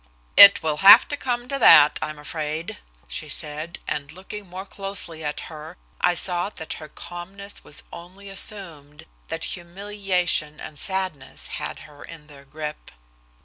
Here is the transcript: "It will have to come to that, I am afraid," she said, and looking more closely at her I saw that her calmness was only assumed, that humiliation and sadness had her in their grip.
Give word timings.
"It 0.35 0.63
will 0.63 0.77
have 0.77 1.07
to 1.09 1.15
come 1.15 1.47
to 1.47 1.59
that, 1.59 1.99
I 2.01 2.09
am 2.09 2.17
afraid," 2.17 2.79
she 3.07 3.29
said, 3.29 3.77
and 3.87 4.11
looking 4.11 4.49
more 4.49 4.65
closely 4.65 5.23
at 5.23 5.41
her 5.41 5.77
I 6.03 6.15
saw 6.15 6.49
that 6.49 6.73
her 6.81 6.87
calmness 6.87 7.63
was 7.63 7.83
only 7.93 8.27
assumed, 8.27 9.05
that 9.27 9.45
humiliation 9.53 10.59
and 10.59 10.79
sadness 10.79 11.45
had 11.61 11.81
her 11.85 12.03
in 12.03 12.25
their 12.25 12.45
grip. 12.45 12.89